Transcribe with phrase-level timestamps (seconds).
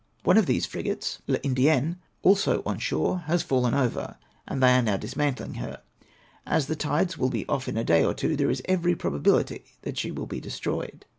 [0.23, 4.97] One of these frigates {Uladienne) also on shore, has fallen over, and they are now
[4.97, 5.83] dismantling her.
[6.43, 9.63] As the tides will be otf in a day or two, there is every probability
[9.83, 11.05] that she will be destroyed.